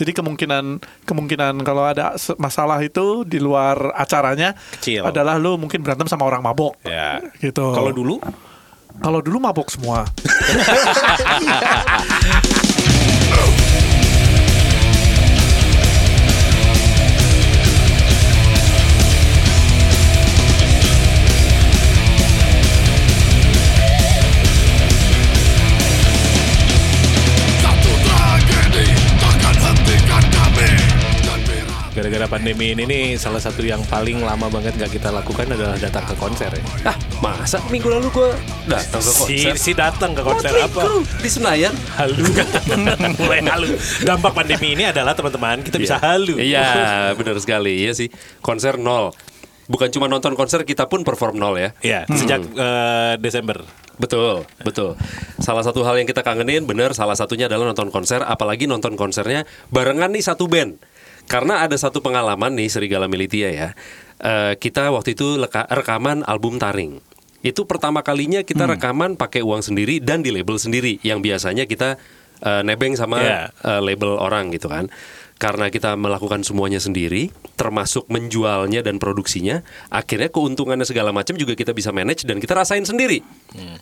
[0.00, 5.04] Jadi kemungkinan kemungkinan kalau ada masalah itu di luar acaranya Kecil.
[5.04, 6.80] adalah lu mungkin berantem sama orang mabok.
[6.88, 7.20] Ya.
[7.36, 7.60] Gitu.
[7.60, 8.16] Kalau dulu
[9.04, 10.08] kalau dulu mabok semua.
[32.30, 36.14] pandemi ini nih salah satu yang paling lama banget gak kita lakukan adalah datang ke
[36.14, 36.62] konser ya.
[36.86, 38.30] Ah, masa minggu lalu gue
[38.70, 39.54] datang ke Si, konser?
[39.58, 41.02] si datang ke konser apa?
[41.18, 41.74] Di Senayan.
[41.98, 42.22] Halu
[43.20, 43.74] Mulai halu
[44.06, 47.82] Dampak pandemi ini adalah teman-teman Kita bisa halu Iya, benar sekali.
[47.82, 48.06] Iya sih.
[48.38, 49.10] Konser nol.
[49.66, 51.70] Bukan cuma nonton konser, kita pun perform nol ya.
[51.82, 53.62] Iya, sejak eh, Desember
[54.00, 54.96] Betul, betul.
[55.44, 59.44] Salah satu hal yang kita kangenin, bener, salah satunya adalah nonton konser, apalagi nonton konsernya
[59.68, 60.80] barengan nih satu band.
[61.30, 63.68] Karena ada satu pengalaman nih Serigala Militia ya.
[64.18, 66.98] Eh, kita waktu itu leka- rekaman album Taring.
[67.40, 70.98] Itu pertama kalinya kita rekaman pakai uang sendiri dan di label sendiri.
[71.00, 71.96] Yang biasanya kita
[72.40, 73.40] eh, nebeng sama Iya.
[73.52, 74.88] eh, label orang gitu kan.
[75.36, 81.72] Karena kita melakukan semuanya sendiri, termasuk menjualnya dan produksinya, akhirnya keuntungannya segala macam juga kita
[81.72, 83.24] bisa manage dan kita rasain sendiri.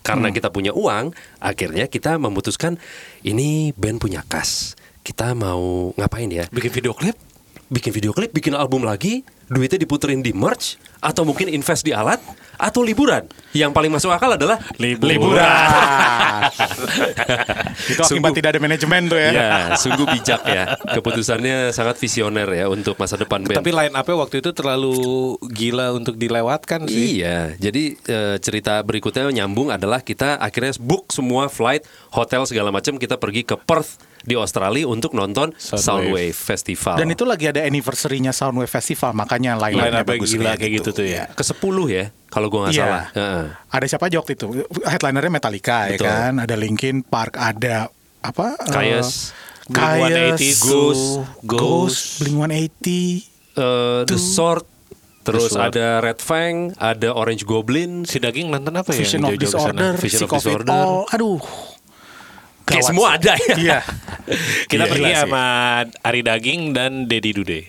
[0.03, 2.79] Karena kita punya uang, akhirnya kita memutuskan
[3.23, 4.75] ini band punya kas.
[5.03, 6.47] Kita mau ngapain ya?
[6.51, 7.15] Bikin video klip
[7.69, 12.17] Bikin video klip, bikin album lagi, duitnya diputerin di merch, atau mungkin invest di alat,
[12.57, 13.29] atau liburan.
[13.53, 14.57] Yang paling masuk akal adalah
[17.93, 19.31] Itu akibat tidak ada manajemen tuh ya.
[19.31, 20.81] Ya, sungguh bijak ya.
[20.81, 23.61] Keputusannya sangat visioner ya untuk masa depan band.
[23.61, 24.97] Tapi line up-nya waktu itu terlalu
[25.53, 31.53] gila untuk dilewatkan sih Iya, jadi eh, cerita berikutnya nyambung adalah kita akhirnya book semua
[31.53, 31.85] flight,
[32.17, 35.83] hotel segala macam kita pergi ke Perth di Australia untuk nonton Soundwave.
[35.83, 36.97] Soundwave, Festival.
[36.97, 41.27] Dan itu lagi ada anniversary-nya Soundwave Festival, makanya up-nya bagus gila kayak gitu tuh ya
[41.29, 42.83] ke 10 ya, kalau gua nggak Iya.
[42.83, 43.05] salah.
[43.13, 43.45] Heeh.
[43.69, 44.47] Ada siapa aja waktu itu?
[44.83, 46.07] Headlinernya Metallica Betul.
[46.07, 47.89] ya kan, ada Linkin Park, ada
[48.19, 48.59] apa?
[48.59, 49.33] eh, Kayes,
[49.69, 51.05] Kayes, Blink-182, Ghost,
[51.45, 52.89] Ghost, Blink-180.
[53.55, 54.65] eh, The Sword,
[55.23, 55.71] terus Sword.
[55.71, 58.99] ada Red Fang, ada Orange Goblin, Si daging nonton apa ya?
[58.99, 59.81] Vision of jauh-jauh ke sana?
[59.85, 60.73] Disorder, Vision of Disorder.
[60.75, 61.05] All.
[61.11, 61.41] Aduh.
[62.69, 63.17] Kayak Gawat semua sih.
[63.17, 63.55] ada ya.
[63.57, 63.79] Iya.
[64.71, 65.43] Kita Iya, pergi sama
[66.05, 67.61] Ari Daging dan Dedi Dude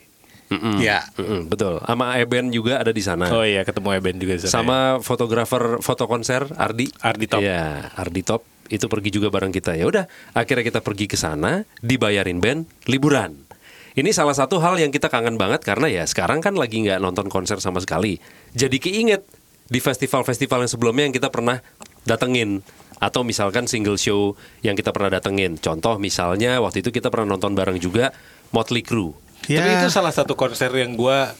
[0.50, 1.06] Iya.
[1.14, 1.78] Mm-mm, betul.
[1.86, 3.30] Sama Eben juga ada di sana.
[3.30, 4.56] Oh iya ketemu Eben juga di sana ya.
[4.58, 6.90] Sama fotografer foto konser Ardi.
[7.06, 7.42] Ardi Top.
[7.46, 9.78] Iya, Ardi Top itu pergi juga bareng kita.
[9.78, 13.46] Ya udah, akhirnya kita pergi ke sana, dibayarin band, liburan.
[13.94, 17.30] Ini salah satu hal yang kita kangen banget karena ya sekarang kan lagi nggak nonton
[17.30, 18.18] konser sama sekali.
[18.54, 19.26] Jadi keinget
[19.70, 21.62] di festival-festival yang sebelumnya yang kita pernah
[22.06, 22.66] datengin
[23.00, 25.56] atau misalkan single show yang kita pernah datengin.
[25.56, 28.12] Contoh misalnya waktu itu kita pernah nonton bareng juga
[28.52, 29.16] Motley Crue.
[29.48, 29.64] Ya.
[29.64, 31.32] Tapi itu salah satu konser yang gua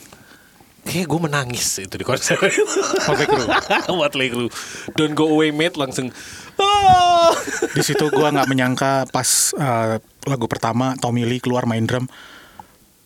[0.80, 2.64] Kayak gue menangis itu di konser itu
[3.08, 3.48] Motley Crue.
[4.00, 4.50] Motley Crue
[4.96, 6.08] Don't go away mate langsung
[6.56, 7.36] "Ah."
[7.76, 12.08] Di situ gua nggak menyangka pas eh, lagu pertama Tommy Lee keluar main drum.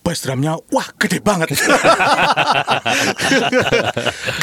[0.05, 1.51] Bass drumnya wah gede banget.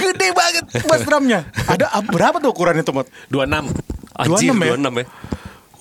[0.01, 1.47] gede banget bass drumnya.
[1.69, 3.07] Ada berapa tuh ukurannya tuh, Mot?
[3.29, 4.76] 26 Anjir, 26 ya?
[4.78, 5.06] 26 ya.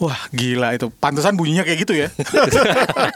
[0.00, 0.88] Wah gila itu.
[0.96, 2.08] Pantesan bunyinya kayak gitu ya.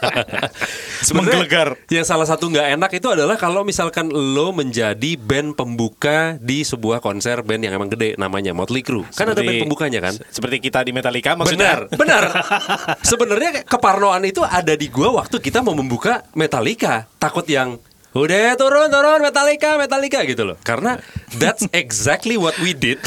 [1.17, 1.81] Menggelegar.
[1.89, 7.01] Yang salah satu nggak enak itu adalah kalau misalkan lo menjadi band pembuka di sebuah
[7.01, 9.01] konser band yang emang gede namanya Motley Crue.
[9.17, 10.13] Kan ada band pembukanya kan?
[10.29, 12.23] Seperti kita di Metallica maksudnya Benar, benar.
[13.09, 17.09] Sebenarnya keparnoan itu ada di gua waktu kita mau membuka Metallica.
[17.17, 17.81] Takut yang
[18.15, 20.57] udah turun turun Metallica Metallica gitu loh.
[20.63, 20.95] Karena
[21.35, 22.97] that's exactly what we did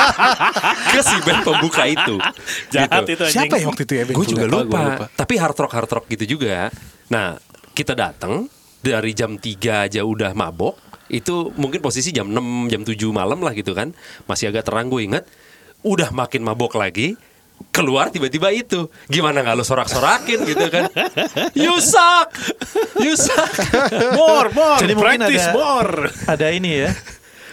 [0.92, 2.18] ke si band pembuka itu.
[2.68, 3.14] Jahat Gitu.
[3.14, 4.02] itu anjing Siapa ya waktu itu ya?
[4.10, 5.06] Gue juga lupa, lupa, gua lupa.
[5.14, 6.68] Tapi hard rock hard rock gitu juga.
[7.06, 7.38] Nah,
[7.70, 8.50] kita datang
[8.82, 10.74] dari jam 3 aja udah mabok.
[11.06, 13.94] Itu mungkin posisi jam 6, jam 7 malam lah gitu kan.
[14.26, 15.24] Masih agak terang gue inget.
[15.86, 17.14] Udah makin mabok lagi.
[17.68, 20.88] Keluar tiba-tiba itu Gimana gak lo sorak-sorakin gitu kan
[21.52, 22.32] You suck
[22.96, 23.52] You suck
[24.14, 25.94] More more Jadi mungkin Practice ada- more
[26.24, 26.90] Ada ini ya.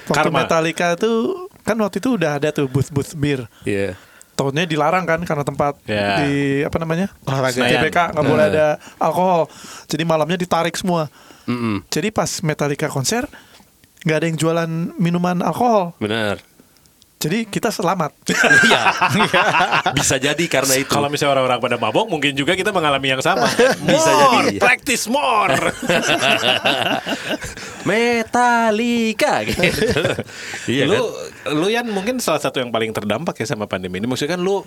[0.04, 0.44] Waktu Karma.
[0.44, 3.48] Metallica tuh kan waktu itu udah ada tuh booth-booth bir.
[3.64, 3.96] Iya
[4.34, 6.20] Tahunnya dilarang kan karena tempat Ya.
[6.20, 7.60] di apa namanya Olahraga.
[7.62, 8.68] GBK nggak boleh ada
[8.98, 9.48] alkohol.
[9.86, 11.08] Jadi malamnya ditarik semua.
[11.46, 11.84] Mm-mm.
[11.88, 13.28] Jadi pas Metallica konser
[14.04, 15.96] nggak ada yang jualan minuman alkohol.
[16.00, 16.40] Benar
[17.24, 18.12] Jadi kita selamat.
[18.68, 18.82] Iya
[19.98, 23.48] Bisa jadi karena itu Kalau misalnya orang-orang pada mabok Mungkin juga kita mengalami yang sama
[23.88, 24.56] Bisa More, jadi.
[24.60, 25.56] Practice more
[27.84, 29.68] Metallica gitu.
[30.68, 31.52] Iya lu, kan?
[31.52, 34.08] lu yang mungkin salah satu yang paling terdampak ya sama pandemi ini.
[34.08, 34.64] Maksudnya kan lu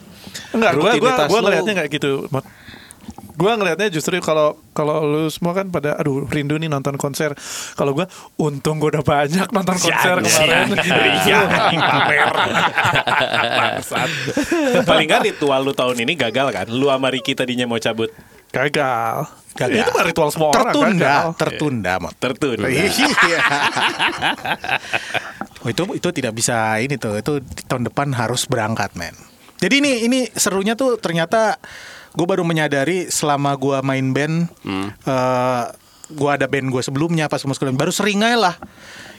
[0.53, 2.29] Enggak, gua gua lu- ngelihatnya nggak gitu.
[3.37, 7.37] Gua ngelihatnya justru kalau kalau lu semua kan pada aduh rindu nih nonton konser.
[7.77, 8.09] Kalau gua
[8.41, 10.67] untung gua udah banyak nonton konser kemarin.
[11.29, 11.39] Iya,
[11.77, 12.33] pamer.
[13.61, 14.11] Bangsat.
[14.89, 16.67] Paling kan ritual lu tahun ini gagal kan?
[16.73, 18.09] Lu sama Ricky tadinya mau cabut.
[18.51, 19.29] Gagal.
[19.57, 19.85] Gagal.
[19.85, 21.29] Itu mah ritual semua orang tertunda, gagal.
[21.41, 22.15] tertunda, Mot.
[22.21, 22.67] Tertunda.
[22.69, 22.89] Iya.
[25.65, 27.17] oh, itu itu tidak bisa ini tuh.
[27.17, 29.17] Itu tahun depan harus berangkat, men.
[29.57, 31.57] Jadi ini ini serunya tuh ternyata
[32.17, 34.49] gue baru menyadari selama gue main band,
[35.05, 35.65] eh
[36.07, 38.55] gue ada band gue sebelumnya pas masuk baru seringai lah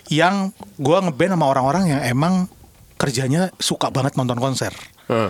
[0.07, 2.47] yang gue ngeband sama orang-orang yang emang
[2.95, 4.71] kerjanya suka banget nonton konser.
[5.11, 5.29] Heeh.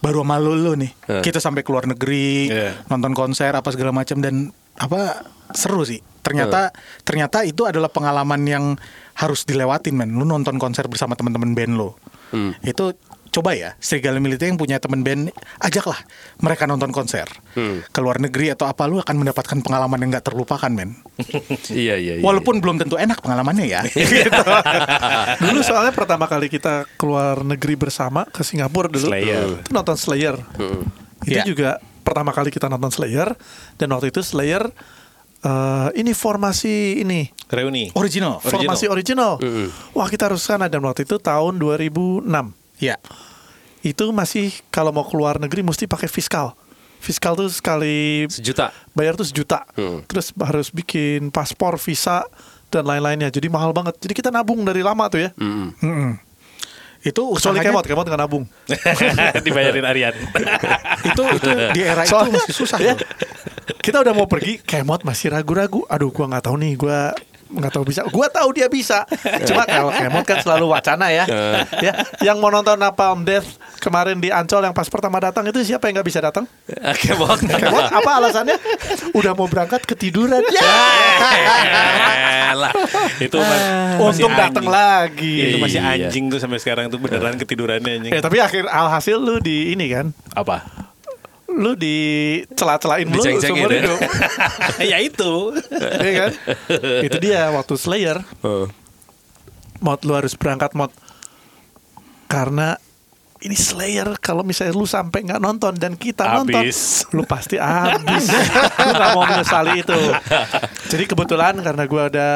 [0.00, 1.22] Baru sama lu, lu nih, Eh.
[1.24, 2.84] kita sampai keluar negeri, Iya.
[2.92, 5.24] nonton konser apa segala macam dan apa
[5.54, 6.00] seru sih.
[6.24, 6.72] Ternyata
[7.04, 8.64] ternyata itu adalah pengalaman yang
[9.16, 10.12] harus dilewatin men.
[10.16, 11.96] Lu nonton konser bersama teman-teman band lo.
[12.64, 12.96] Itu
[13.34, 15.98] coba ya, Serigala Militer yang punya teman band, ajaklah
[16.38, 17.26] mereka nonton konser.
[17.90, 20.94] Ke luar negeri atau apa lu akan mendapatkan pengalaman yang nggak terlupakan men.
[21.74, 22.14] Iya iya.
[22.18, 22.22] iya.
[22.22, 23.82] Walaupun belum tentu enak pengalamannya ya.
[23.90, 24.30] gitu.
[25.42, 29.10] Dulu soalnya pertama kali kita keluar negeri bersama ke Singapura dulu.
[29.10, 29.66] Slayer.
[29.66, 30.38] Itu nonton Slayer.
[31.24, 31.42] Itu Iya.
[31.42, 31.70] juga
[32.04, 33.32] pertama kali kita nonton Slayer
[33.74, 34.68] dan waktu itu Slayer
[35.40, 37.90] eh, ini formasi ini Reuni.
[37.94, 38.38] Original.
[38.38, 39.40] formasi original.
[39.96, 42.63] Wah kita harus sana dan waktu itu tahun 2006.
[42.84, 42.96] Ya.
[43.80, 46.52] Itu masih kalau mau keluar negeri mesti pakai fiskal.
[47.00, 48.72] Fiskal tuh sekali sejuta.
[48.92, 49.64] bayar tuh sejuta.
[49.72, 50.00] Hmm.
[50.04, 52.24] Terus harus bikin paspor, visa
[52.68, 53.28] dan lain-lainnya.
[53.28, 53.96] Jadi mahal banget.
[53.98, 55.30] Jadi kita nabung dari lama tuh ya.
[55.36, 56.16] Mm-mm.
[57.04, 58.44] Itu Kecuali usahanya kemot, kemot nggak nabung.
[59.44, 60.16] Dibayarin Aryan.
[61.12, 62.96] itu, itu di era itu Soalnya- masih susah ya,
[63.84, 65.84] kita udah mau pergi, kemot masih ragu-ragu.
[65.84, 67.12] Aduh, gua nggak tahu nih, gua
[67.54, 68.00] nggak tahu bisa.
[68.10, 69.06] Gua tahu dia bisa.
[69.46, 71.24] Cuma kalau kemot kan selalu wacana ya.
[71.78, 73.46] ya, yang mau nonton Napalm Death
[73.78, 76.44] kemarin di Ancol yang pas pertama datang itu siapa yang nggak bisa datang?
[77.02, 77.38] Kemot.
[77.46, 78.56] Kemot apa alasannya?
[79.14, 80.42] Udah mau berangkat ketiduran.
[80.50, 80.70] Ya.
[82.54, 82.72] Elah.
[83.18, 83.38] Itu
[83.98, 85.54] Untung datang lagi.
[85.54, 86.08] Itu masih Iya.
[86.08, 88.12] anjing tuh sampai sekarang tuh beneran ketidurannya anjing.
[88.14, 90.64] Ya, tapi akhir alhasil lu di ini kan, Apa?
[91.54, 91.96] Lu di
[92.54, 93.78] celah-celahin mulu Diceng-cengin seumur ya?
[93.82, 93.98] hidup.
[94.90, 95.32] ya itu.
[96.02, 96.32] Iya kan?
[97.06, 98.18] Itu dia waktu Slayer.
[98.42, 98.66] Heeh.
[99.78, 100.90] Mod lu harus berangkat mod
[102.24, 102.74] karena
[103.44, 107.04] ini Slayer kalau misalnya lu sampai nggak nonton dan kita nonton Abis.
[107.12, 108.32] lu pasti habis
[108.80, 110.00] lu nggak mau menyesali itu
[110.88, 112.28] jadi kebetulan karena gua ada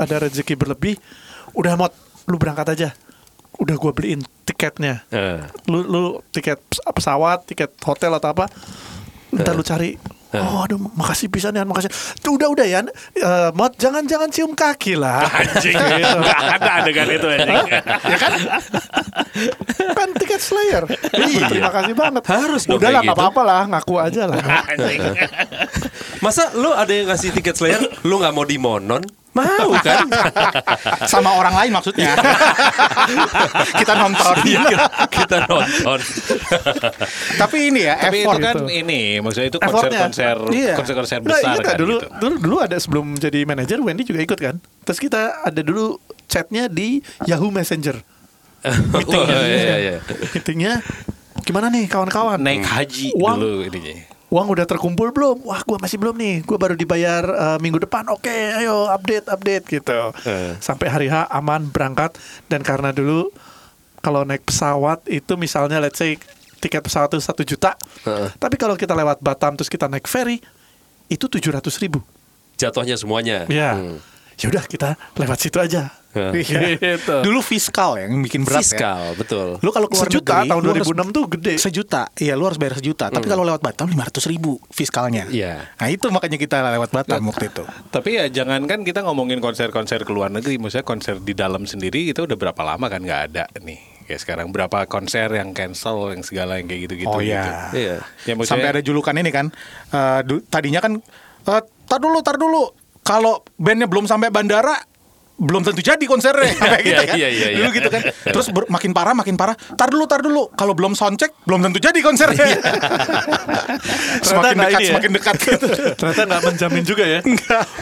[0.00, 0.96] ada rezeki berlebih
[1.52, 1.92] udah mod
[2.24, 2.88] lu berangkat aja
[3.56, 5.40] udah gua beliin tiketnya Eh.
[5.66, 8.44] lu lu tiket pes- pesawat tiket hotel atau apa
[9.30, 9.96] ntar lu cari
[10.34, 11.94] Oh, aduh, makasih pisan ya, makasih.
[12.18, 12.82] Tuh udah udah ya,
[13.14, 15.22] Eh, mod jangan jangan cium kaki lah.
[15.38, 15.70] Anjing.
[15.70, 16.18] Gitu.
[16.26, 17.54] Gak ada adegan itu anjing.
[19.94, 20.82] kan tiket Slayer.
[21.14, 21.46] Iya.
[21.46, 22.22] Terima kasih banget.
[22.26, 23.14] Harus dong Udah lah, nggak gitu.
[23.22, 24.42] apa-apa lah, ngaku aja lah.
[26.18, 29.04] Masa lu ada yang ngasih tiket Slayer, lu nggak mau dimonon?
[29.34, 30.06] Mau kan?
[31.10, 32.14] sama orang lain maksudnya.
[33.80, 34.34] kita nonton.
[35.10, 35.98] Kita nonton.
[37.42, 38.64] Tapi ini ya Tapi effort itu kan gitu.
[38.70, 40.74] ini maksudnya itu konser-konser Iya.
[40.78, 41.66] konser-konser Nah, besar iya nggak?
[41.66, 42.08] kan dulu, gitu.
[42.22, 44.56] dulu dulu ada sebelum jadi manajer Wendy juga ikut kan.
[44.84, 47.98] Terus kita ada dulu chatnya di Yahoo Messenger.
[48.64, 49.96] Oh, iya, iya.
[50.30, 50.80] Meetingnya
[51.42, 52.40] gimana nih kawan-kawan?
[52.40, 53.36] Naik haji Uang.
[53.36, 54.13] dulu ininya.
[54.34, 55.46] Uang udah terkumpul belum?
[55.46, 56.42] Wah, gua masih belum nih.
[56.42, 58.10] Gua baru dibayar eh, minggu depan.
[58.10, 60.10] Oke, ayo update, update gitu.
[60.26, 60.58] Eh.
[60.58, 62.18] Sampai hari H aman berangkat
[62.50, 63.30] dan karena dulu
[64.02, 66.18] kalau naik pesawat itu misalnya let's say
[66.58, 67.78] tiket pesawat itu satu juta.
[68.02, 68.34] Heeh.
[68.34, 70.42] Tapi kalau kita lewat Batam terus kita naik ferry
[71.06, 72.02] itu tujuh ratus ribu.
[72.58, 73.46] Jatuhnya semuanya.
[73.46, 74.02] Ya, Hmm.
[74.36, 75.90] Ya udah kita lewat situ aja.
[76.14, 76.30] Ya.
[76.94, 77.26] gitu.
[77.26, 78.78] Dulu fiskal yang bikin berat ya.
[78.78, 79.58] Fiskal, betul.
[79.58, 81.52] Lu kalau keluar Sejuta negeri, tahun lu harus 2006 tuh gede.
[81.58, 83.10] Sejuta, iya lu harus bayar sejuta.
[83.10, 85.26] Tapi kalau lewat Batam 500 ribu fiskalnya.
[85.26, 85.66] Iya.
[85.74, 87.66] Nah itu makanya kita lewat Batam waktu itu.
[87.90, 92.06] Tapi ya jangan kan kita ngomongin konser-konser ke luar negeri, maksudnya konser di dalam sendiri
[92.06, 93.82] itu udah berapa lama kan nggak ada nih.
[94.04, 97.10] Kayak sekarang berapa konser yang cancel yang segala yang kayak gitu-gitu.
[97.10, 97.34] Oh gitu.
[97.34, 97.74] iya.
[97.74, 97.96] Iya.
[98.22, 99.50] Ya, maksudnya- Sampai ada julukan ini kan.
[99.90, 101.02] eh, du- tadinya kan
[101.42, 102.83] eh, tar dulu, tar dulu.
[103.04, 104.74] Kalau bandnya belum sampai bandara
[105.34, 107.16] belum tentu jadi konsernya sampai gitu Iya, kan.
[107.18, 107.74] iya, iya, Dulu iya.
[107.74, 108.02] gitu kan.
[108.06, 109.58] Terus ber- makin parah, makin parah.
[109.74, 110.46] Tar dulu, tar dulu.
[110.54, 112.54] Kalau belum soundcheck belum tentu jadi konsernya.
[114.24, 114.88] semakin nggak dekat, ya.
[114.94, 115.66] semakin dekat gitu.
[115.98, 117.20] Ternyata nggak menjamin juga ya.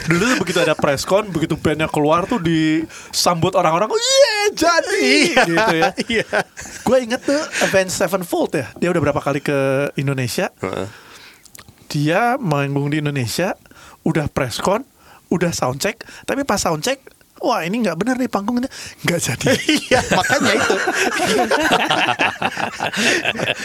[0.09, 5.13] Dulu tuh begitu ada press con, begitu bandnya keluar tuh disambut orang-orang, oh iya jadi,
[5.45, 5.89] gitu ya.
[6.09, 6.25] Iya.
[6.81, 9.57] Gue inget tuh Avenged Sevenfold ya, dia udah berapa kali ke
[9.95, 10.49] Indonesia.
[11.87, 13.53] Dia manggung di Indonesia,
[14.01, 14.57] udah press
[15.33, 17.01] udah soundcheck, tapi pas soundcheck,
[17.41, 18.69] wah ini nggak benar nih panggungnya,
[19.03, 19.51] nggak jadi.
[19.89, 20.75] Iya, makanya itu.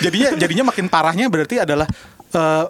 [0.08, 1.86] jadinya jadinya makin parahnya berarti adalah
[2.32, 2.64] eh,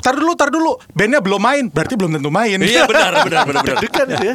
[0.00, 0.78] tar dulu, tar dulu.
[0.94, 2.58] Bandnya belum main, berarti belum tentu main.
[2.62, 3.82] Iya benar benar benar benar.
[3.82, 4.34] Itu ya.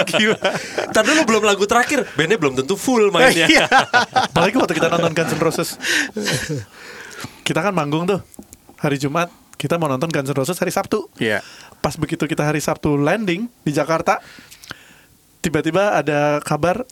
[0.10, 0.38] Gila.
[0.94, 3.46] Ntar dulu belum lagu terakhir, bandnya belum tentu full mainnya.
[3.50, 3.66] Iya.
[4.30, 5.70] Apalagi waktu kita nonton Guns N' Roses.
[7.44, 8.20] Kita kan manggung tuh
[8.78, 9.28] hari Jumat.
[9.60, 11.12] Kita mau nonton Guns N' Roses hari Sabtu.
[11.14, 11.44] Iya.
[11.78, 14.24] Pas begitu kita hari Sabtu landing di Jakarta,
[15.40, 16.88] tiba-tiba ada kabar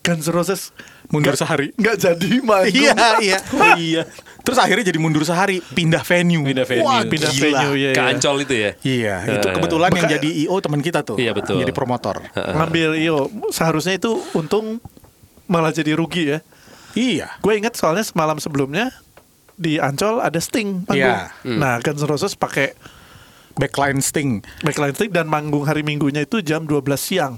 [0.00, 0.70] Guns N' Roses
[1.10, 1.68] Mundur nggak- sehari.
[1.74, 2.74] nggak jadi manggung.
[2.74, 2.94] Iya,
[3.26, 3.38] iya.
[3.52, 4.02] Oh iya.
[4.40, 6.42] Terus akhirnya jadi mundur sehari, pindah venue.
[6.42, 6.82] Pindah venue.
[6.82, 7.42] Wah, Pindah gila.
[7.60, 7.90] venue ya.
[7.92, 8.70] Ke Ancol itu ya.
[8.80, 11.14] Iya, itu Eh, kebetulan yang Beka- jadi IO teman kita tuh.
[11.16, 11.58] Iya, betul.
[11.58, 12.22] Jadi promotor.
[12.34, 13.16] Ngambil iyo,
[13.48, 14.82] seharusnya itu untung
[15.46, 16.38] malah jadi rugi ya.
[16.92, 17.38] Iya.
[17.38, 18.90] Gue inget soalnya semalam sebelumnya
[19.54, 20.96] di Ancol ada Sting manggung.
[20.98, 21.30] Iya.
[21.44, 22.72] Nah, Guns N' Roses pakai
[23.52, 24.40] Backline Sting.
[24.60, 27.36] backline Sting dan manggung hari Minggunya itu jam 12 siang.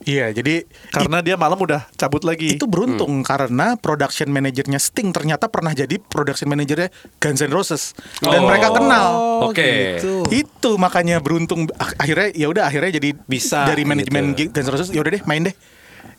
[0.00, 2.56] Iya, jadi Karena dia malam udah cabut lagi.
[2.56, 6.88] itu beruntung karena production manajernya Sting ternyata pernah jadi production manajernya
[7.18, 8.48] Guns N' Roses dan Oh.
[8.48, 9.08] mereka kenal.
[9.44, 10.00] Oke.
[10.00, 10.24] gitu.
[10.32, 14.48] Itu makanya beruntung Ak- akhirnya ya udah akhirnya jadi Bisa, dari manajemen gitu.
[14.50, 15.56] Guns N' Roses ya udah deh main deh.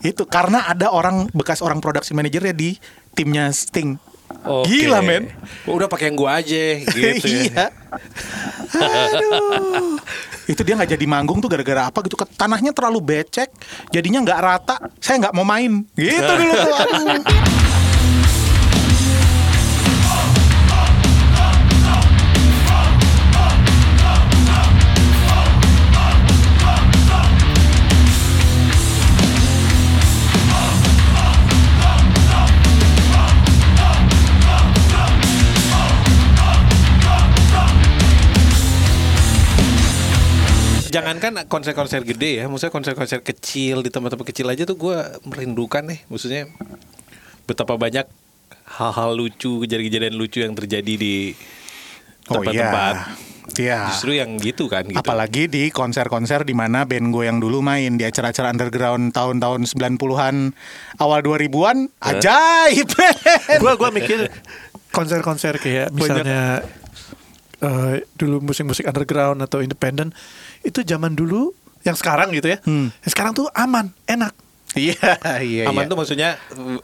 [0.00, 2.78] Itu karena ada orang bekas orang production manajernya di
[3.18, 3.98] timnya Sting.
[4.42, 4.74] Oke.
[4.74, 5.30] Gila men.
[5.70, 7.14] Oh, udah pakai yang gua aja gitu ya.
[7.46, 7.64] iya.
[8.74, 10.00] Aduh.
[10.50, 12.18] Itu dia nggak jadi manggung tuh gara-gara apa gitu.
[12.18, 13.54] Tanahnya terlalu becek,
[13.94, 14.76] jadinya nggak rata.
[14.98, 15.86] Saya nggak mau main.
[15.94, 16.74] Gitu dulu tuh.
[16.74, 17.71] Aduh.
[40.92, 46.04] Jangankan konser-konser gede ya, maksudnya konser-konser kecil di tempat-tempat kecil aja tuh gua merindukan nih,
[46.12, 46.52] maksudnya
[47.48, 48.04] betapa banyak
[48.76, 51.32] hal-hal lucu, kejadian-kejadian lucu yang terjadi di
[52.30, 52.94] Oh tempat-tempat.
[52.94, 53.30] iya.
[53.58, 53.80] Iya.
[53.90, 54.94] Justru yang gitu kan gitu.
[54.94, 60.54] Apalagi di konser-konser di mana band gue yang dulu main di acara-acara underground tahun-tahun 90-an,
[61.02, 62.88] awal 2000-an, ajaib.
[63.58, 64.30] Gua gua mikir
[64.94, 66.62] konser-konser kayak misalnya
[67.62, 70.10] eh, dulu musik-musik underground atau independen
[70.66, 71.54] itu zaman dulu
[71.86, 72.58] yang sekarang gitu ya.
[72.62, 72.90] Hmm.
[73.02, 74.34] Yang sekarang tuh aman, enak.
[74.72, 74.96] Iya,
[75.44, 75.90] iya, Aman iya.
[75.92, 76.30] tuh maksudnya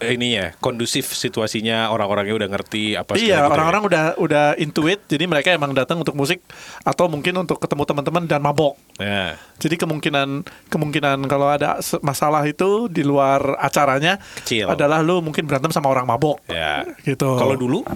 [0.05, 3.55] eh, ini ya, kondusif situasinya orang-orangnya udah ngerti apa segala iya, gitu ya.
[3.57, 6.45] orang-orang udah udah intuit, jadi mereka emang datang untuk musik
[6.85, 8.77] atau mungkin untuk ketemu teman-teman dan mabok.
[9.01, 9.41] Ya.
[9.57, 14.69] Jadi kemungkinan kemungkinan kalau ada masalah itu di luar acaranya Kecil.
[14.69, 16.45] adalah lu mungkin berantem sama orang mabok.
[16.45, 16.85] Ya.
[17.01, 17.41] Gitu.
[17.41, 17.89] Kalau dulu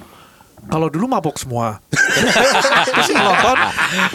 [0.70, 1.82] Kalau dulu mabok semua.
[2.86, 3.56] Terus yang nonton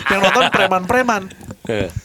[0.07, 1.21] yang nonton preman-preman.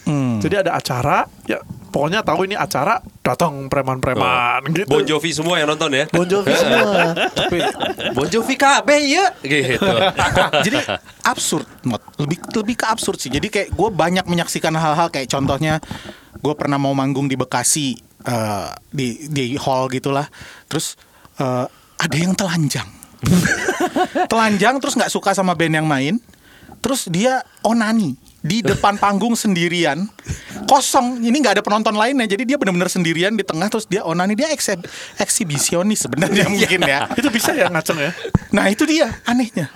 [0.06, 0.42] Hmm.
[0.42, 4.88] Jadi ada acara, ya pokoknya tahu ini acara, datang preman-preman gitu.
[4.88, 6.04] Bon Jovi semua yang nonton ya.
[6.10, 7.14] Bon Jovi semua.
[7.30, 7.58] Tapi
[8.16, 9.26] Bon Jovi KB ya.
[9.44, 9.92] Gitu.
[10.66, 10.78] jadi
[11.22, 12.02] absurd, Mot.
[12.18, 13.30] lebih lebih ke absurd sih.
[13.30, 15.78] Jadi kayak gue banyak menyaksikan hal-hal kayak contohnya
[16.42, 17.94] gue pernah mau manggung di Bekasi
[18.26, 20.26] eh, di di hall gitulah.
[20.66, 20.98] Terus
[21.38, 21.66] eh,
[22.02, 22.88] ada yang telanjang,
[24.32, 26.16] telanjang terus nggak suka sama band yang main.
[26.82, 30.02] Terus dia onani di depan panggung sendirian
[30.66, 34.34] kosong ini nggak ada penonton lainnya jadi dia benar-benar sendirian di tengah terus dia onani
[34.34, 34.82] dia eksib
[35.14, 38.10] eksibisionis sebenarnya mungkin ya itu bisa ya ngaceng ya.
[38.50, 39.70] nah itu dia anehnya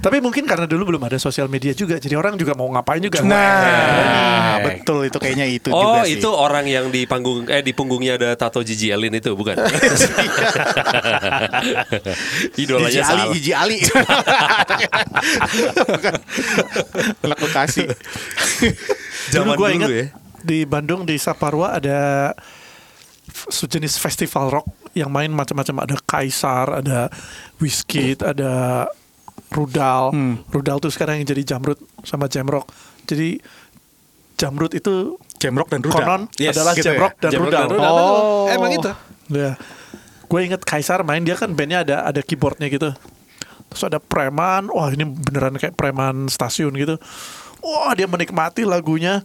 [0.00, 3.20] Tapi mungkin karena dulu belum ada sosial media juga, jadi orang juga mau ngapain juga.
[3.20, 6.16] Nah, betul itu kayaknya itu Oh, juga sih.
[6.16, 9.60] itu orang yang di panggung eh di punggungnya ada tato Gigi Alin itu bukan?
[12.56, 13.28] Idolanya Gigi Ali, salah.
[13.36, 13.78] Gigi Ali.
[17.24, 17.84] Anak Bekasi.
[19.34, 20.04] Zaman gua dulu ingat ya.
[20.40, 22.32] di Bandung di Saparwa ada
[23.30, 27.06] sejenis festival rock yang main macam-macam ada Kaisar, ada
[27.60, 28.86] Wizkid, ada
[29.50, 30.14] Rudal.
[30.50, 32.70] Rudal tuh sekarang yang jadi Jamrut sama Jamrock.
[33.06, 33.42] Jadi
[34.38, 35.96] Jamrut itu Jamrock dan Rudal.
[36.00, 36.96] konon Yes, adalah gitu ya.
[36.96, 37.60] Jamrock dan Jamrock Rudal.
[37.60, 37.94] dan Rudal.
[37.98, 38.46] Oh.
[38.48, 38.90] Emang itu.
[39.34, 39.52] Ya.
[40.30, 42.94] Gue inget Kaisar main dia kan bandnya ada ada keyboardnya gitu.
[43.70, 46.98] Terus ada preman, wah ini beneran kayak preman stasiun gitu.
[47.62, 49.22] Wah dia menikmati lagunya.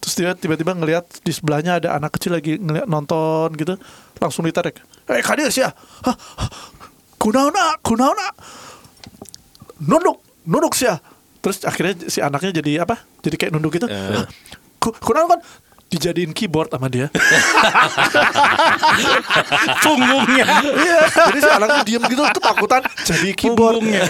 [0.00, 3.74] Terus dia tiba-tiba ngelihat di sebelahnya ada anak kecil lagi ngeliat nonton gitu.
[4.22, 4.78] Langsung ditarik.
[5.10, 5.74] Eh kadir sih ya.
[6.06, 6.16] Hah?
[7.18, 8.28] Kunaona, kunaona.
[9.78, 10.96] Nunduk, nunduk sih ya.
[11.38, 12.96] Terus akhirnya si anaknya jadi apa?
[13.20, 13.86] Jadi kayak nunduk gitu.
[13.86, 14.26] Hah?
[14.76, 15.40] Ku- Kunaona kan
[15.86, 17.06] dijadiin keyboard sama dia.
[19.82, 20.44] Punggungnya.
[20.66, 20.98] Iya,
[21.30, 23.78] jadi si anak tuh diem gitu ketakutan jadi keyboard.
[23.78, 24.02] Punggungnya.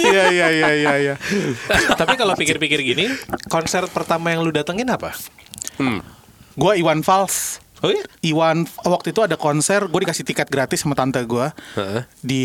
[0.00, 1.14] Iya, iya, iya, iya, iya.
[1.94, 3.06] Tapi kalau pikir-pikir gini,
[3.46, 5.14] konser pertama yang lu datengin apa?
[6.54, 7.62] Gua Iwan Fals.
[7.80, 8.04] Oh iya?
[8.20, 11.48] Iwan waktu itu ada konser, gue dikasih tiket gratis sama tante gue
[11.80, 12.04] Heeh.
[12.20, 12.42] di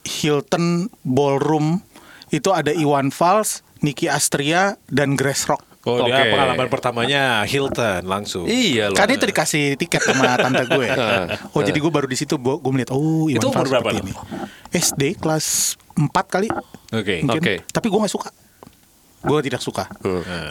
[0.00, 1.84] Hilton Ballroom
[2.28, 5.64] itu ada Iwan Fals, Nicky Astria dan Grace Rock.
[5.88, 6.36] Oh, dia Oke.
[6.36, 8.44] pengalaman pertamanya Hilton langsung.
[8.44, 8.98] Iya loh.
[8.98, 10.86] Kan itu dikasih tiket sama tante gue.
[11.56, 14.12] oh jadi gue baru di situ gue melihat oh Iwan Itu Fals berapa seperti ini.
[14.74, 16.48] SD kelas 4 kali.
[16.92, 17.24] Oke.
[17.24, 17.40] Mungkin.
[17.40, 17.54] Oke.
[17.72, 18.28] Tapi gue nggak suka.
[19.24, 19.88] Gue tidak suka.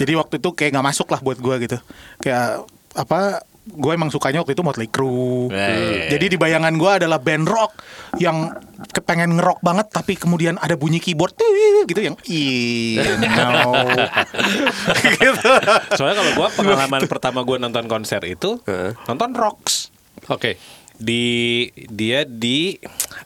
[0.01, 1.77] Jadi waktu itu kayak nggak masuk lah buat gue gitu.
[2.17, 2.65] Kayak
[2.97, 3.45] apa?
[3.67, 5.51] Gue emang sukanya waktu itu Motley Crue.
[5.51, 6.07] Eh.
[6.07, 7.71] Jadi di bayangan gue adalah band rock
[8.17, 8.55] yang
[8.95, 11.35] kepengen ngerok banget tapi kemudian ada bunyi keyboard
[11.87, 13.73] gitu yang iya no.
[15.19, 15.51] gitu.
[15.95, 18.59] Soalnya kalau gua pengalaman pertama gua nonton konser itu
[19.07, 19.91] nonton Rocks
[20.27, 20.57] Oke.
[20.97, 22.75] di dia di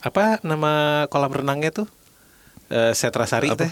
[0.03, 1.87] apa nama kolam renangnya tuh
[2.71, 3.67] Eh, Setrasari teh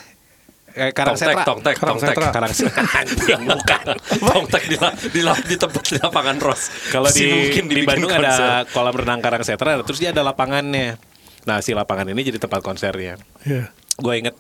[0.80, 1.44] eh, Karang Tongtek, Setra.
[1.46, 2.16] tongtek, Karang tongtek.
[2.16, 2.28] Setra.
[2.32, 2.82] Karang Setra.
[3.00, 3.84] Anjing, bukan.
[4.18, 6.62] Tongtek di, la- di, la- di tempat di lapangan Ros.
[6.90, 8.26] Kalau di, mungkin di Bandung konser.
[8.26, 10.96] ada kolam renang Karang Setra, terus dia ada lapangannya.
[11.44, 13.20] Nah si lapangan ini jadi tempat konsernya.
[13.44, 13.72] Iya.
[13.96, 14.36] Gue inget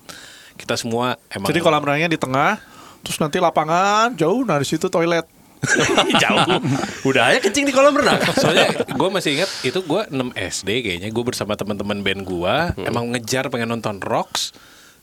[0.55, 2.59] kita semua emang Jadi kolam renangnya di tengah,
[2.99, 5.23] terus nanti lapangan jauh, nah di situ toilet.
[6.23, 6.59] jauh.
[7.03, 8.15] Udah aja kencing di kolam renang.
[8.31, 13.11] Soalnya gue masih inget itu gue 6 SD kayaknya gue bersama teman-teman band gue emang
[13.11, 14.55] ngejar pengen nonton Rocks.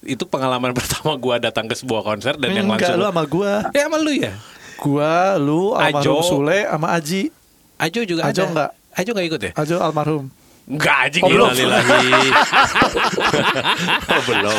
[0.06, 3.52] Itu pengalaman pertama gue datang ke sebuah konser dan yang Enggak, langsung lu sama gua.
[3.74, 4.32] Ya sama lu ya.
[4.76, 6.14] Gua, lu, almarhum Ajo.
[6.22, 7.22] Sule, sama Aji.
[7.76, 8.50] Ajo juga Ajo ada.
[8.52, 8.70] enggak?
[8.96, 9.52] Ajo enggak ikut ya?
[9.56, 10.24] Ajo almarhum.
[10.66, 11.46] Enggak anjing Oh, belum.
[11.54, 12.28] Innalillahi.
[14.14, 14.58] oh belum.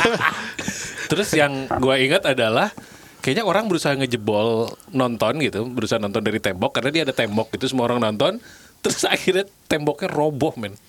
[1.07, 2.71] Terus yang gue ingat adalah
[3.19, 7.67] kayaknya orang berusaha ngejebol nonton gitu, berusaha nonton dari tembok karena dia ada tembok gitu
[7.67, 8.39] semua orang nonton.
[8.79, 10.73] Terus akhirnya temboknya roboh men.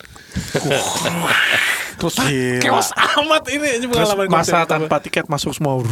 [1.98, 2.16] Terus
[2.62, 5.82] Keos amat ini ini Terus masa tanpa tiket masuk semua.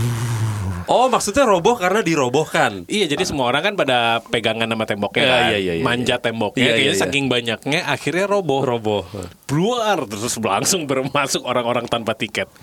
[0.86, 2.86] Oh maksudnya roboh karena dirobohkan.
[2.86, 6.22] Iya jadi semua orang kan pada pegangan sama temboknya Iya, kan, iya, iya, iya, manjat
[6.22, 6.26] iya.
[6.30, 7.02] temboknya, Iya, iya, kayaknya iya.
[7.02, 8.62] saking banyaknya akhirnya roboh.
[8.62, 9.02] Roboh.
[9.50, 12.46] Bluar terus langsung bermasuk orang-orang tanpa tiket.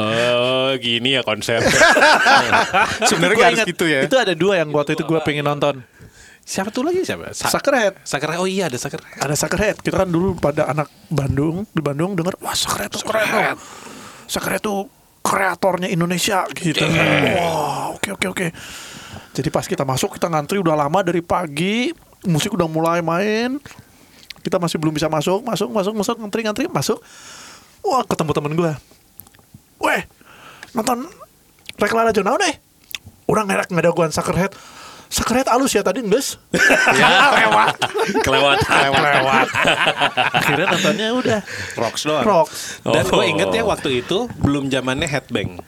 [0.00, 1.60] oh gini ya konser.
[3.12, 4.08] Sebenarnya harus ingat, gitu ya.
[4.08, 5.84] Itu ada dua yang waktu itu gua pengen nonton.
[6.42, 7.30] Siapa tuh lagi siapa?
[7.32, 8.02] Sa- Suckerhead.
[8.02, 8.38] Suckerhead.
[8.38, 9.18] Oh iya ada Suckerhead.
[9.18, 9.76] Ada Suckerhead.
[9.80, 13.44] Kita kan dulu pada anak Bandung di Bandung dengar wah Suckerhead tuh keren tuh.
[14.28, 14.86] Suckerhead tuh
[15.22, 16.82] kreatornya Indonesia gitu.
[17.38, 18.46] Wah, oke oke oke.
[19.32, 21.88] Jadi pas kita masuk kita ngantri udah lama dari pagi,
[22.26, 23.56] musik udah mulai main.
[24.42, 26.98] Kita masih belum bisa masuk, masuk, masuk, masuk, ngantri, ngantri, masuk.
[27.80, 28.72] Wah, ketemu temen gue.
[29.78, 30.02] Weh,
[30.74, 31.06] nonton
[31.78, 32.54] Reklara Jonau deh.
[33.30, 34.50] Udah ngerak ngedaguan Suckerhead.
[35.12, 36.40] Suckerhead alus ya tadi nges.
[37.36, 37.76] lewat.
[38.24, 38.88] Kelewatan.
[38.90, 39.48] lewat.
[40.40, 41.40] Akhirnya nontonnya udah
[41.76, 42.24] Rocks doang.
[42.24, 42.80] Rocks.
[42.80, 43.20] Dan Oh.
[43.20, 45.60] gue inget ya waktu itu belum zamannya headbang.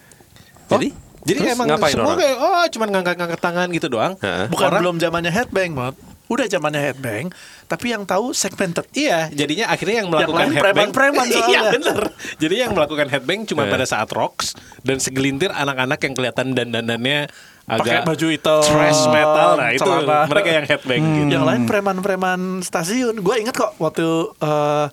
[0.66, 2.20] Jadi jadi Terus emang ngapain semua orang?
[2.20, 4.12] kayak oh cuman ngangkat-ngangkat tangan gitu doang.
[4.48, 5.96] Bukan Orang- belum zamannya headbang, Mot.
[6.24, 7.28] Udah zamannya headbang,
[7.68, 8.88] tapi yang tahu segmented.
[8.96, 11.48] Iya, jadinya akhirnya yang melakukan lain headbang preman-preman soalnya.
[11.52, 11.98] Iya bener.
[12.40, 13.72] Jadi yang melakukan headbang cuma Iya.
[13.76, 17.28] pada saat rocks dan segelintir anak-anak yang kelihatan dandanannya
[17.64, 19.50] Pakai agak baju hitam, thrash metal.
[19.56, 20.20] Nah itu celana.
[20.28, 21.32] mereka yang headbang gitu.
[21.32, 23.20] Yang lain preman-preman stasiun.
[23.20, 24.04] Gue inget kok waktu
[24.38, 24.87] eh,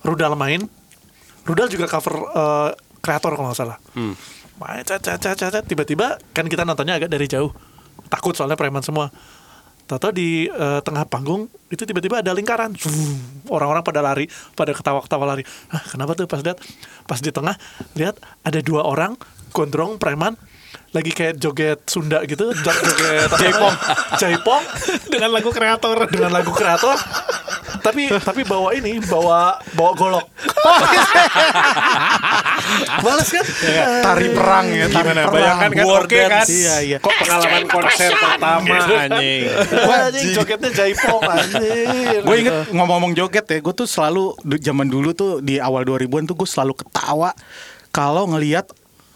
[0.00, 0.64] Rudal main.
[1.44, 2.16] Rudal juga cover
[3.00, 3.76] kreator kalau nggak salah.
[4.56, 5.64] Main cat, cat, cat.
[5.64, 7.52] tiba-tiba kan kita nontonnya agak dari jauh.
[8.08, 9.12] Takut soalnya preman semua.
[9.86, 12.74] Tahu di eh, tengah panggung itu tiba-tiba ada lingkaran.
[13.46, 14.26] Orang-orang pada lari,
[14.58, 15.46] pada ketawa-ketawa lari.
[15.70, 16.58] Hah, kenapa tuh pas lihat?
[17.06, 17.54] Pas di tengah
[17.94, 19.14] lihat ada dua orang
[19.54, 20.34] gondrong preman
[20.92, 23.74] lagi kayak joget Sunda gitu, jo- joget jaipong,
[24.16, 24.62] jaipong
[25.12, 26.08] Dengan lagu kreator.
[26.08, 26.96] dengan lagu kreator.
[27.86, 30.26] Tapi tapi bawa ini, bawa bawa golok.
[33.06, 33.46] Balas kan?
[34.02, 35.22] Tari perang ya, tari Gimana?
[35.30, 35.34] perang.
[35.38, 36.30] Bayangkan kan oke kan?
[36.42, 36.50] dance.
[36.50, 36.98] Iya, iya.
[36.98, 38.74] Kok pengalaman konser pertama
[39.06, 39.40] anjing.
[39.86, 41.86] Wah, anjing jogetnya jaipong anjing.
[42.26, 46.34] Gue inget ngomong-ngomong joget ya, gue tuh selalu zaman dulu tuh di awal 2000-an tuh
[46.34, 47.30] gue selalu ketawa
[47.94, 48.66] kalau ngelihat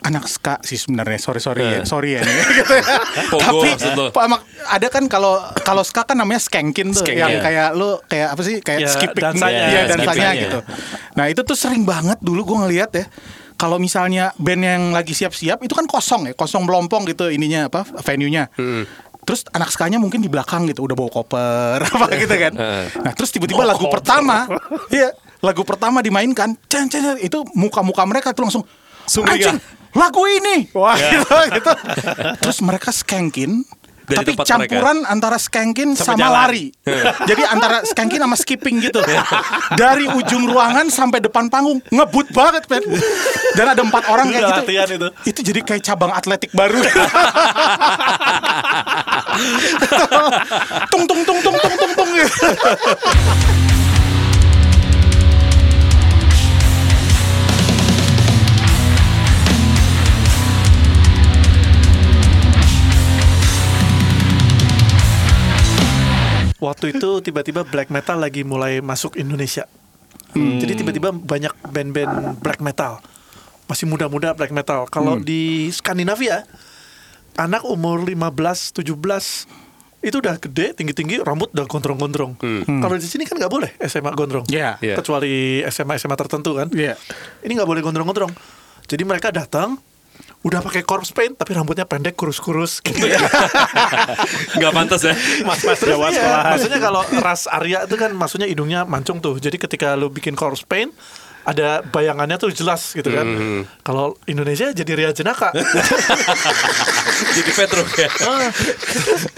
[0.01, 2.85] anak ska sih sebenarnya sorry sorry ya sorry ya nih gitu ya.
[3.29, 4.05] Pogo tapi.
[4.09, 7.41] Pak, mak- ada kan kalau kalau ska kan namanya skankin tuh Skank, yang iya.
[7.41, 9.61] kayak lu kayak apa sih kayak Ya, skipping dansanya.
[9.63, 10.59] iya, Ya, dansanya gitu
[11.13, 13.05] nah itu tuh sering banget dulu gue ngelihat ya
[13.55, 17.85] kalau misalnya band yang lagi siap-siap itu kan kosong ya kosong melompong gitu ininya apa
[18.01, 18.49] venue-nya
[19.21, 22.53] Terus anak skanya mungkin di belakang gitu udah bawa koper apa gitu kan.
[22.99, 24.49] Nah, terus tiba-tiba lagu pertama,
[24.89, 28.65] iya, lagu pertama dimainkan, cen, cen, cen, itu muka-muka mereka tuh langsung
[29.05, 29.55] Sumringah.
[29.55, 29.59] anjing,
[29.95, 30.71] lagu ini.
[30.75, 31.73] Wah, gitu, gitu.
[32.43, 33.65] Terus mereka skankin
[34.11, 36.35] Dari tapi campuran antara skankin Sama sama, jalan.
[36.35, 36.65] lari.
[37.31, 38.99] Jadi antara skankin sama skipping gitu.
[39.79, 42.83] Dari ujung ruangan sampai depan panggung ngebut banget, men.
[43.55, 44.99] Dan ada empat orang kayak gitu.
[44.99, 45.09] itu.
[45.31, 46.83] Itu jadi kayak cabang atletik baru.
[50.91, 52.11] tung tung tung tung tung tung tung.
[66.61, 69.67] Waktu itu tiba-tiba black metal lagi mulai masuk Indonesia.
[70.37, 73.03] Jadi tiba-tiba banyak band-band black metal.
[73.67, 74.87] Masih muda-muda black metal.
[74.87, 76.47] Kalau di Skandinavia
[77.35, 78.87] anak umur 15, 17
[80.01, 82.39] itu udah gede, tinggi-tinggi, rambut udah gondrong-gondrong.
[82.65, 84.47] Kalau di sini kan nggak boleh SMA gondrong.
[84.47, 84.79] Iya.
[84.79, 84.97] Iya.
[84.97, 86.71] Kecuali SMA SMA tertentu kan.
[86.71, 86.95] Iya.
[87.43, 88.33] Ini nggak boleh gondrong-gondrong.
[88.87, 89.83] Jadi mereka datang
[90.41, 93.21] udah pakai corpse paint tapi rambutnya pendek kurus-kurus gitu ya.
[94.57, 95.15] Nggak pantas ya.
[95.45, 96.09] Mas-mas Jawa
[96.57, 99.37] Maksudnya kalau ras Arya itu kan maksudnya hidungnya mancung tuh.
[99.37, 100.97] Jadi ketika lu bikin corpse paint
[101.45, 103.27] ada bayangannya tuh jelas gitu kan.
[103.81, 105.51] Kalau Indonesia jadi Ria Jenaka.
[107.21, 108.09] Jadi Petruk ya.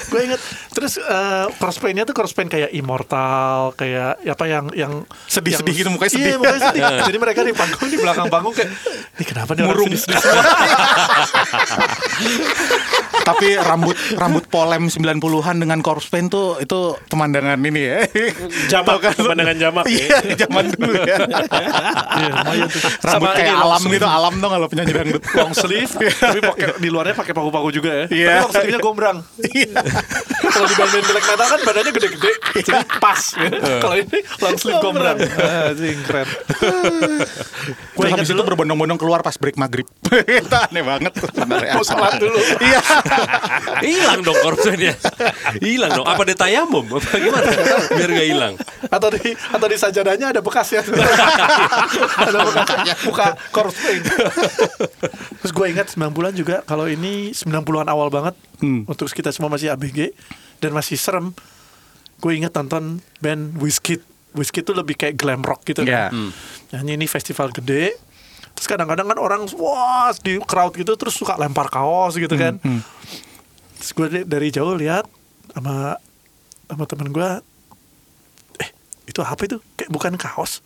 [0.06, 0.38] gue inget
[0.70, 4.92] terus eh, cross paint-nya tuh cross paint kayak immortal kayak apa yang yang
[5.26, 6.30] Sedih-sedih gitu, mukanya sedih.
[6.30, 8.70] iya, mukanya sedih jadi mereka di panggung di belakang panggung kayak
[9.18, 9.88] ini kenapa nih orang Murung.
[9.90, 10.44] sedih-sedih semua?"
[13.22, 17.98] Tapi rambut rambut polem 90-an dengan corpse paint tuh itu pemandangan ini ya.
[18.66, 19.14] Jamak, kan?
[19.14, 19.84] pemandangan jamak.
[19.86, 21.22] Iya, zaman dulu ya.
[21.92, 22.80] Iya, lumayan tuh.
[22.82, 25.22] Rambut Sama kayak alam gitu, alam dong kalau penyanyi dangdut.
[25.38, 28.26] long sleeve tapi pakai di luarnya pakai paku-paku juga ya Iya.
[28.28, 29.18] tapi long sleeve-nya gombrang
[30.52, 33.20] kalau di band-band black metal kan badannya gede-gede jadi pas
[33.80, 36.28] kalau ini long sleeve gombrang ah, sing keren
[37.96, 39.86] gue habis itu berbondong-bondong keluar pas break maghrib.
[40.22, 41.12] itu aneh banget
[41.46, 42.80] mau sholat dulu Iya.
[43.80, 44.92] Hilang dong korupsinya.
[45.58, 46.06] Hilang dong.
[46.06, 46.84] Apa dia tayamum?
[46.86, 47.48] Apa gimana?
[47.90, 48.54] Biar gak hilang.
[48.84, 50.82] atau di atau di sajadahnya ada bekasnya
[52.16, 54.04] ada bekasnya muka corpse paint
[55.38, 59.70] terus gue ingat 9 bulan juga kalau ini 90-an awal banget untuk kita semua masih
[59.70, 60.14] ABG
[60.58, 61.34] dan masih serem
[62.18, 63.98] gue ingat tonton band Wizkid.
[64.32, 66.08] Wizkid tuh lebih kayak glam rock gitu Iya.
[66.08, 66.14] kan
[66.72, 67.92] nyanyi ini festival gede
[68.52, 72.56] terus kadang-kadang kan orang wah di crowd gitu terus suka lempar kaos gitu kan.
[73.76, 75.04] terus gue dari jauh lihat
[75.50, 75.98] sama
[76.64, 77.28] sama temen gue
[78.56, 78.70] eh
[79.04, 79.58] itu apa itu?
[79.74, 80.62] Kayak bukan kaos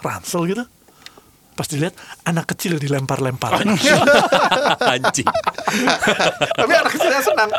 [0.00, 0.64] ransel gitu
[1.58, 1.90] pas dilihat
[2.22, 3.58] anak kecil dilempar-lempar
[4.94, 5.26] Anjing.
[6.54, 7.50] tapi anak kecilnya senang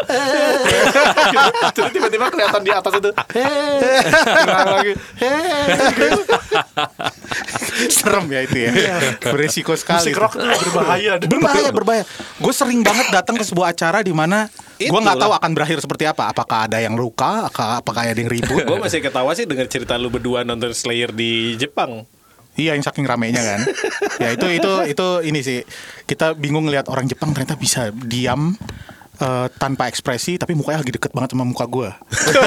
[1.76, 4.94] jadi tiba-tiba kelihatan di atas itu lagi.
[8.00, 8.72] Serem ya itu ya.
[9.20, 10.12] Beresiko sekali.
[10.12, 12.04] musik rock berbahaya berbahaya berbahaya
[12.40, 14.48] gue sering banget datang ke sebuah acara di mana
[14.80, 18.32] gue nggak tahu akan berakhir seperti apa apakah ada yang luka apakah apakah ada yang
[18.32, 22.08] ribut Gue masih ketawa sih dengar cerita lu berdua nonton Slayer di Jepang.
[22.60, 23.60] Iya yang saking ramenya kan.
[24.20, 25.64] Ya itu itu itu ini sih.
[26.04, 28.52] Kita bingung lihat orang Jepang ternyata bisa diam
[29.16, 31.88] eh, tanpa ekspresi tapi mukanya lagi deket banget sama muka gue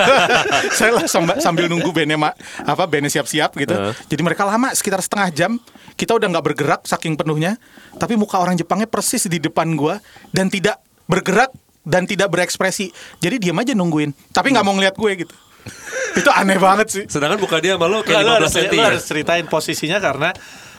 [0.77, 1.09] saya lah
[1.41, 2.37] sambil, nunggu bandnya mak
[2.69, 3.73] apa bandnya siap-siap gitu.
[4.13, 5.53] Jadi mereka lama sekitar setengah jam.
[5.97, 7.57] Kita udah nggak bergerak saking penuhnya
[7.97, 9.97] tapi muka orang Jepangnya persis di depan gue
[10.29, 10.77] dan tidak
[11.09, 11.49] bergerak
[11.89, 12.93] dan tidak berekspresi.
[13.25, 15.35] Jadi diam aja nungguin tapi nggak mau ngeliat gue gitu
[16.19, 18.73] itu aneh banget sih Sedangkan buka dia sama lo Nggak, lu kayak harus, 15 cm
[18.73, 18.85] ya.
[18.87, 20.31] harus ceritain posisinya karena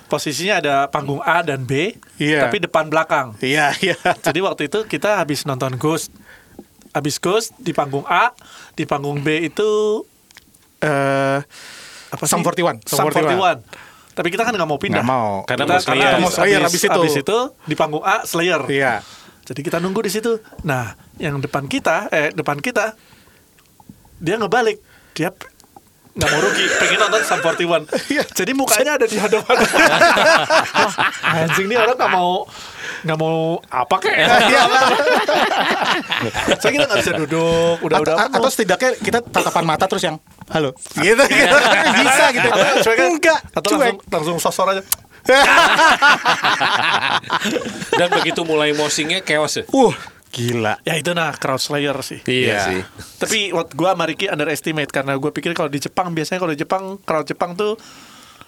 [0.06, 2.46] posisinya ada panggung A dan B Iya.
[2.46, 6.14] tapi depan belakang iya iya Jadi waktu itu kita habis nonton Ghost.
[6.92, 8.30] Habis Ghost di panggung A,
[8.72, 10.06] di panggung B itu
[10.78, 11.40] eh
[12.08, 13.66] apa Sum 41, Sum 41.
[14.14, 15.02] Tapi kita kan nggak mau pindah.
[15.02, 15.42] Nggak mau.
[15.44, 15.98] Karena kita, mau Slayer.
[16.06, 16.94] karena Mau habis, Slayer habis, habis itu.
[16.94, 18.62] habis itu di panggung A Slayer.
[18.70, 19.02] iya
[19.42, 20.38] Jadi kita nunggu di situ.
[20.62, 22.94] Nah, yang depan kita, eh depan kita,
[24.24, 24.80] dia ngebalik.
[25.12, 25.36] Dia
[26.14, 27.90] nggak mau rugi, pengen nonton Sum 41.
[28.38, 29.66] Jadi mukanya ada di hadapan.
[31.42, 32.46] Anjing nih orang nggak mau
[33.04, 34.32] nggak mau apa kayak
[36.62, 37.82] saya kita nggak bisa duduk.
[37.82, 40.22] Udah atau, udah atau setidaknya kita tatapan mata terus yang
[40.54, 40.78] halo.
[41.02, 41.58] Gitu, gitu.
[42.06, 42.46] bisa gitu.
[42.46, 43.10] Atau cuek kan?
[43.18, 43.40] enggak.
[43.58, 43.98] Atau cuek.
[43.98, 44.86] langsung langsung sosor aja.
[48.00, 49.66] Dan begitu mulai mosingnya chaos ya.
[49.66, 52.60] uh gila ya itu nah crowd slayer sih Iya Iya.
[52.66, 52.80] sih.
[53.22, 56.60] Tapi waktu gue sama Ricky underestimate karena gue pikir kalau di Jepang biasanya kalau di
[56.60, 57.78] Jepang crowd Jepang tuh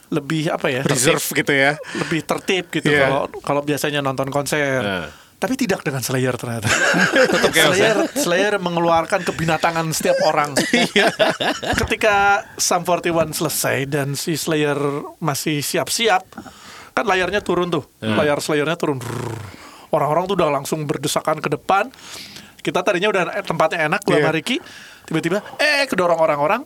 [0.05, 3.05] lebih apa ya reserve tertib, gitu ya lebih tertib gitu Iya.
[3.05, 4.81] kalau kalau biasanya nonton konser.
[4.81, 5.09] Nah.
[5.35, 6.71] Tapi tidak dengan Slayer ternyata.
[7.35, 7.67] Tetap ya.
[7.67, 10.55] Slayer, Slayer mengeluarkan kebinatangan setiap orang.
[10.73, 11.11] Iya.
[11.75, 14.79] Ketika Sum 41 selesai dan si Slayer
[15.19, 16.23] masih siap-siap,
[16.93, 18.97] kan layarnya turun tuh, layar Slayernya turun.
[18.97, 19.64] Brrr.
[19.93, 21.89] Orang-orang tuh udah langsung berdesakan ke depan.
[22.61, 24.23] Kita tadinya udah eh, tempatnya enak, gua Iya.
[24.25, 24.57] sama Ricky.
[25.05, 26.65] Tiba-tiba, eh kedorong orang-orang.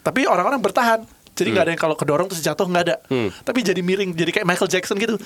[0.00, 1.00] Tapi orang-orang bertahan.
[1.40, 2.96] Jadi nggak ada yang kalau kedorong terus jatuh nggak ada.
[3.40, 5.16] Tapi jadi miring, jadi kayak Michael Jackson gitu.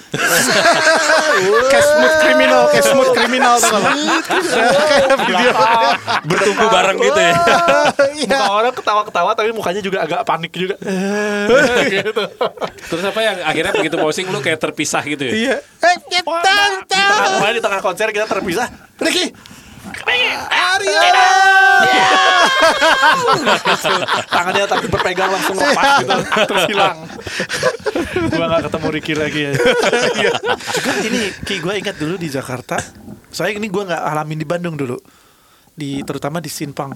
[1.70, 5.50] kayak smooth criminal kayak smooth criminal kayak video
[6.22, 7.34] Bertumpu bareng gitu ya.
[8.24, 10.78] Muka orang ketawa-ketawa tapi mukanya juga agak panik juga.
[11.90, 12.22] gitu.
[12.88, 15.32] Terus apa yang akhirnya begitu mosing lu kayak terpisah gitu ya?
[15.34, 15.56] iya
[16.94, 18.68] Wah, pokoknya di tengah konser kita terpisah.
[18.94, 19.34] Ricky,
[19.84, 20.14] come
[24.34, 26.16] Tangannya tapi berpegang langsung lepas gitu
[26.48, 26.98] terus hilang.
[28.32, 29.52] gua nggak ketemu Ricky lagi ya.
[30.74, 32.80] Juga ini Ki gue ingat dulu di Jakarta.
[33.28, 34.96] Saya ini gua nggak alamin di Bandung dulu.
[35.74, 36.94] Di terutama di Simpang.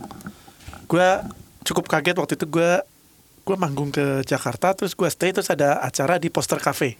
[0.88, 1.20] Gua
[1.66, 2.80] cukup kaget waktu itu gua
[3.44, 6.96] gua manggung ke Jakarta terus gua stay terus ada acara di Poster Cafe.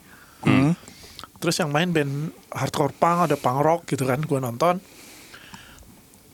[1.39, 4.77] Terus yang main band hardcore punk ada punk rock gitu kan gua nonton.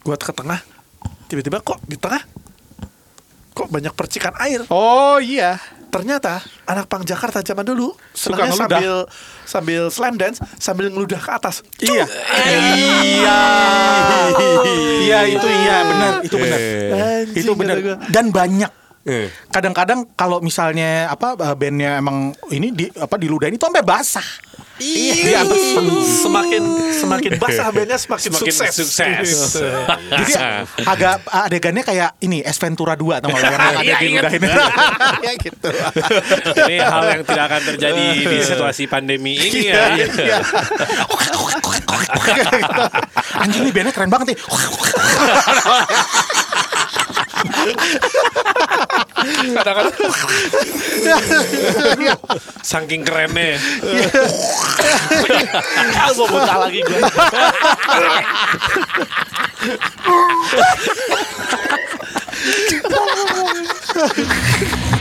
[0.06, 0.62] Gua ke tengah
[1.26, 2.22] tiba-tiba kok di tengah
[3.52, 5.58] kok banyak percikan air Oh iya.
[5.89, 8.94] ternyata anak pang Jakarta zaman dulu senangnya sambil
[9.48, 11.63] sambil slam dance sambil ngeludah ke atas.
[11.80, 12.04] Iya.
[12.04, 13.39] Iya.
[15.06, 16.60] Iya itu iya benar itu benar.
[16.60, 17.78] Anjing, Itu benar.
[18.10, 18.85] Dan banyak.
[19.06, 19.30] Eh.
[19.48, 24.26] Kadang-kadang kalau misalnya apa eh, bandnya emang ini di apa diludahin itu sampai basah.
[24.76, 28.74] Iya, sem- semakin semakin basah bandnya semakin, Semakin sukses.
[28.76, 29.56] sukses.
[30.10, 30.34] Jadi
[30.84, 34.41] agak adegannya kayak ini Es Ventura 2 atau yang ada Iya, diludahin.
[35.30, 35.70] ya gitu.
[36.65, 39.96] Ini hal yang tidak akan terjadi di situasi pandemi ini ya.
[39.96, 40.38] Iya.
[43.38, 44.38] Anjing ini bandnya keren banget nih.
[49.55, 49.95] Kadang-kadang
[52.62, 53.58] saking kerennya.
[55.95, 56.99] Ah, gua muntah lagi gue.